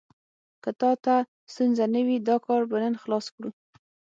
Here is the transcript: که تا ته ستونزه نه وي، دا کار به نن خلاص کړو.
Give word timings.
که 0.63 0.69
تا 0.79 0.91
ته 1.03 1.15
ستونزه 1.53 1.85
نه 1.93 2.01
وي، 2.07 2.17
دا 2.27 2.35
کار 2.45 2.61
به 2.69 2.77
نن 2.83 2.95
خلاص 3.03 3.25
کړو. 3.35 3.49